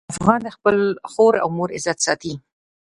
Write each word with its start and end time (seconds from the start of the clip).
افغان 0.13 0.39
د 0.43 0.47
خپل 0.55 0.77
خور 1.11 1.33
او 1.43 1.47
مور 1.57 1.69
عزت 1.77 1.97
ساتي. 2.05 2.33